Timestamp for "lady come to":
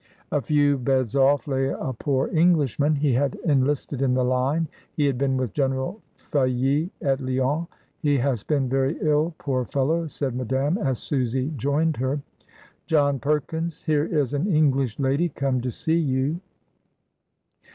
14.97-15.69